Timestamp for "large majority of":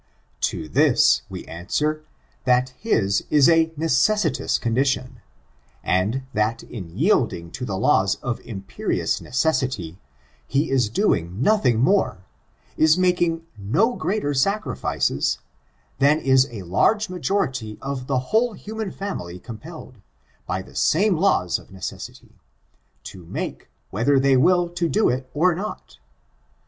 16.63-18.07